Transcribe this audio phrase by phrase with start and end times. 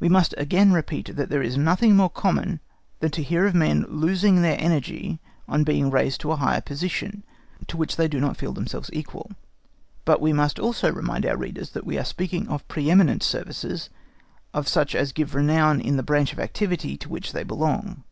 [0.00, 2.58] We must again repeat that there is nothing more common
[2.98, 7.22] than to hear of men losing their energy on being raised to a higher position,
[7.68, 9.30] to which they do not feel themselves equal;
[10.04, 13.88] but we must also remind our readers that we are speaking of pre eminent services,
[14.52, 18.02] of such as give renown in the branch of activity to which they belong.